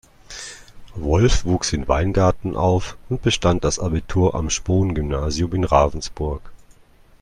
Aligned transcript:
Wolf 0.95 1.45
wuchs 1.45 1.73
in 1.73 1.87
Weingarten 1.87 2.55
auf 2.55 2.97
und 3.09 3.21
bestand 3.21 3.63
das 3.63 3.77
Abitur 3.77 4.33
am 4.33 4.49
Spohn-Gymnasium 4.49 5.53
in 5.53 5.63
Ravensburg. 5.63 6.41